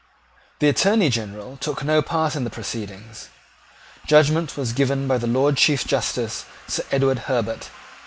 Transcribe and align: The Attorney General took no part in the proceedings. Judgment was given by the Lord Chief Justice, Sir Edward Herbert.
The 0.57 0.67
Attorney 0.67 1.11
General 1.11 1.57
took 1.57 1.83
no 1.83 2.01
part 2.01 2.35
in 2.35 2.43
the 2.43 2.49
proceedings. 2.49 3.29
Judgment 4.07 4.57
was 4.57 4.73
given 4.73 5.07
by 5.07 5.19
the 5.19 5.27
Lord 5.27 5.57
Chief 5.57 5.85
Justice, 5.85 6.43
Sir 6.67 6.81
Edward 6.91 7.19
Herbert. 7.29 7.69